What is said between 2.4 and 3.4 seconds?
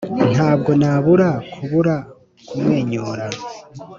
kumwenyura;